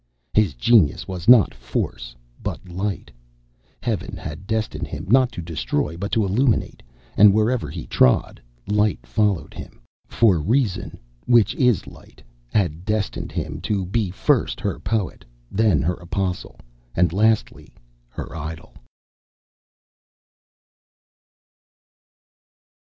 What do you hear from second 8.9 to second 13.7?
followed him, for Reason (which is light) had destined him